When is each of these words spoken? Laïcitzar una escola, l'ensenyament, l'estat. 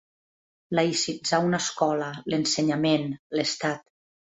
Laïcitzar 0.79 1.41
una 1.49 1.59
escola, 1.65 2.09
l'ensenyament, 2.35 3.07
l'estat. 3.39 3.87